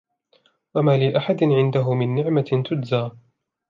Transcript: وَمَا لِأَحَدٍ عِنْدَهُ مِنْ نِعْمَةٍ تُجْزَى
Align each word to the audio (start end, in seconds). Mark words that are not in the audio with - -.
وَمَا 0.75 0.97
لِأَحَدٍ 0.97 1.43
عِنْدَهُ 1.43 1.93
مِنْ 1.93 2.15
نِعْمَةٍ 2.15 2.63
تُجْزَى 2.69 3.11